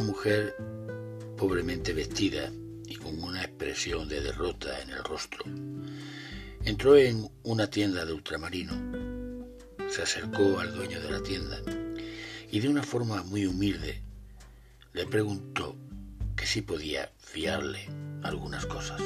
[0.00, 0.56] mujer,
[1.36, 2.50] pobremente vestida
[2.86, 5.44] y con una expresión de derrota en el rostro,
[6.64, 8.72] entró en una tienda de ultramarino,
[9.88, 11.60] se acercó al dueño de la tienda
[12.50, 14.00] y de una forma muy humilde
[14.94, 15.76] le preguntó
[16.34, 17.86] que si podía fiarle
[18.22, 19.02] algunas cosas.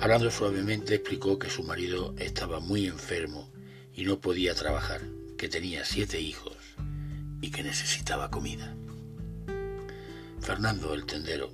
[0.00, 3.50] Hablando suavemente explicó que su marido estaba muy enfermo
[3.94, 5.02] y no podía trabajar,
[5.36, 6.53] que tenía siete hijos
[7.44, 8.74] y que necesitaba comida.
[10.40, 11.52] Fernando, el tendero,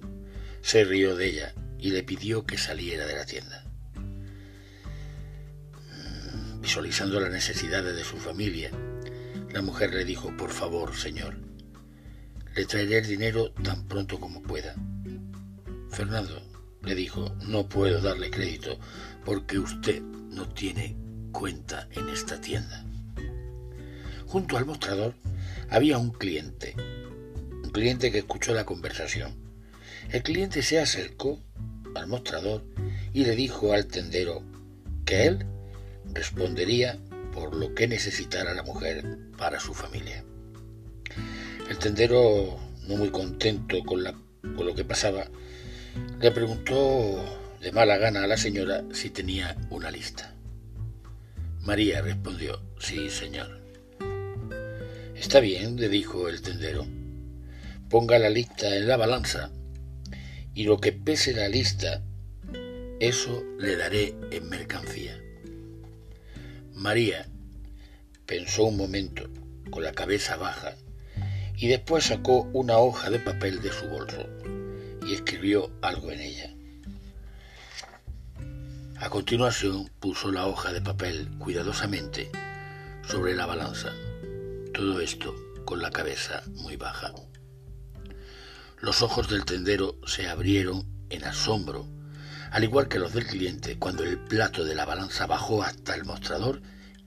[0.63, 3.65] se rió de ella y le pidió que saliera de la tienda.
[5.97, 8.71] Mm, visualizando las necesidades de su familia,
[9.53, 11.39] la mujer le dijo, por favor, señor,
[12.55, 14.77] le traeré el dinero tan pronto como pueda.
[15.91, 16.41] Fernando
[16.85, 18.79] le dijo, no puedo darle crédito
[19.25, 20.97] porque usted no tiene
[21.33, 22.85] cuenta en esta tienda.
[24.29, 25.17] Junto al mostrador
[25.71, 29.35] había un cliente, un cliente que escuchó la conversación.
[30.11, 31.41] El cliente se acercó
[31.95, 32.65] al mostrador
[33.13, 34.43] y le dijo al tendero
[35.05, 35.47] que él
[36.13, 36.99] respondería
[37.33, 40.25] por lo que necesitara la mujer para su familia.
[41.69, 44.03] El tendero, no muy contento con,
[44.57, 45.29] con lo que pasaba,
[46.21, 47.25] le preguntó
[47.61, 50.35] de mala gana a la señora si tenía una lista.
[51.61, 53.60] María respondió, sí, señor.
[55.21, 56.87] Está bien, le dijo el tendero.
[57.91, 59.51] Ponga la lista en la balanza
[60.55, 62.03] y lo que pese la lista,
[63.01, 65.21] eso le daré en mercancía.
[66.73, 67.29] María
[68.25, 69.29] pensó un momento
[69.71, 70.75] con la cabeza baja
[71.55, 74.27] y después sacó una hoja de papel de su bolso
[75.07, 76.55] y escribió algo en ella.
[78.97, 82.31] A continuación puso la hoja de papel cuidadosamente
[83.07, 83.93] sobre la balanza.
[84.81, 85.37] Todo esto
[85.67, 87.13] con la cabeza muy baja.
[88.81, 91.87] Los ojos del tendero se abrieron en asombro,
[92.51, 96.07] al igual que los del cliente, cuando el plato de la balanza bajó hasta el
[96.07, 96.63] mostrador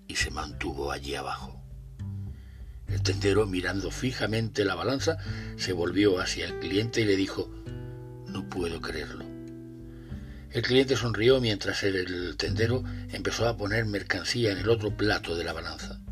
[0.08, 1.64] y se mantuvo allí abajo.
[2.88, 5.18] El tendero, mirando fijamente la balanza,
[5.58, 7.50] se volvió hacia el cliente y le dijo,
[8.28, 9.26] no puedo creerlo.
[10.52, 15.44] El cliente sonrió mientras el tendero empezó a poner mercancía en el otro plato de
[15.44, 16.03] la balanza.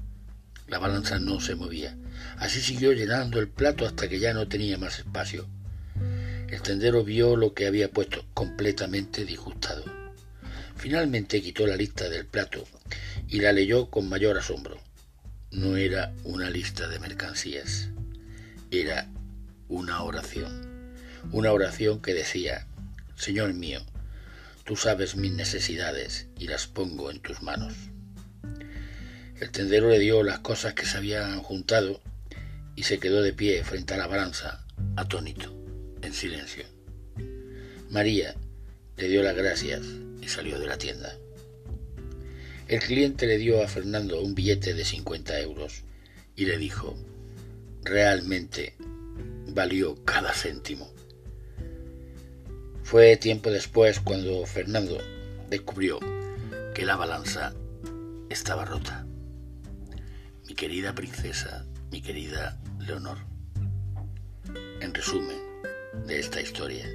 [0.72, 1.96] La balanza no se movía.
[2.38, 5.46] Así siguió llenando el plato hasta que ya no tenía más espacio.
[6.50, 9.84] El tendero vio lo que había puesto, completamente disgustado.
[10.76, 12.66] Finalmente quitó la lista del plato
[13.28, 14.80] y la leyó con mayor asombro.
[15.52, 17.90] No era una lista de mercancías,
[18.72, 19.08] era
[19.68, 20.96] una oración.
[21.32, 22.66] Una oración que decía,
[23.16, 23.82] Señor mío,
[24.64, 27.74] Tú sabes mis necesidades y las pongo en tus manos.
[29.42, 32.00] El tendero le dio las cosas que se habían juntado
[32.76, 35.52] y se quedó de pie frente a la balanza, atónito,
[36.04, 36.64] en silencio.
[37.90, 38.36] María
[38.98, 39.82] le dio las gracias
[40.22, 41.18] y salió de la tienda.
[42.68, 45.86] El cliente le dio a Fernando un billete de 50 euros
[46.36, 46.96] y le dijo,
[47.84, 48.76] realmente
[49.48, 50.88] valió cada céntimo.
[52.84, 55.00] Fue tiempo después cuando Fernando
[55.50, 56.00] descubrió
[56.76, 57.56] que la balanza
[58.30, 59.08] estaba rota.
[60.52, 63.20] Mi querida princesa, mi querida Leonor.
[64.82, 65.38] En resumen
[66.06, 66.86] de esta historia,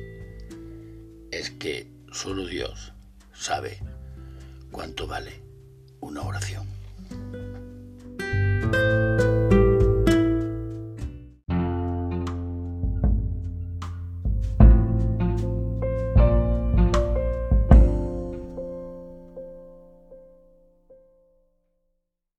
[1.30, 2.92] es que solo Dios
[3.32, 3.78] sabe
[4.70, 5.40] cuánto vale
[6.00, 6.75] una oración.